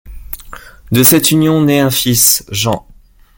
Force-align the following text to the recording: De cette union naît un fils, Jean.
De 0.91 1.03
cette 1.03 1.29
union 1.29 1.61
naît 1.61 1.79
un 1.79 1.91
fils, 1.91 2.43
Jean. 2.49 2.87